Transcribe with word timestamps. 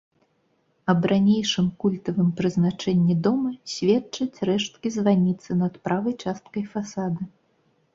Аб 0.93 1.01
ранейшым 1.11 1.67
культавым 1.83 2.33
прызначэнні 2.41 3.19
дома 3.29 3.49
сведчаць 3.77 4.41
рэшткі 4.53 4.87
званіцы 5.01 5.49
над 5.65 5.73
правай 5.89 6.21
часткай 6.29 6.63
фасада. 6.77 7.21